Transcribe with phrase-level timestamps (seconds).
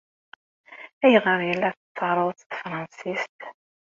[1.05, 3.37] Ayɣer ay la tettaruḍ s tefṛensist?